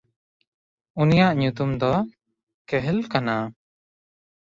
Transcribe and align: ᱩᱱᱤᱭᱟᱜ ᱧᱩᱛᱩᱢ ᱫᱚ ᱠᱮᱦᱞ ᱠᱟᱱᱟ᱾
ᱩᱱᱤᱭᱟᱜ 1.01 1.33
ᱧᱩᱛᱩᱢ 1.39 1.71
ᱫᱚ 1.81 1.93
ᱠᱮᱦᱞ 2.69 2.97
ᱠᱟᱱᱟ᱾ 3.11 3.35